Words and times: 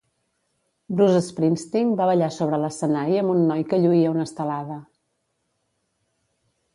Bruce 0.99 1.19
Springsteen 1.25 1.91
va 1.99 2.07
ballar 2.11 2.29
sobre 2.37 2.59
l'escenari 2.63 3.19
amb 3.23 3.33
un 3.33 3.45
noi 3.51 3.61
que 3.73 3.79
lluïa 3.83 4.15
una 4.15 4.25
estelada. 4.31 4.79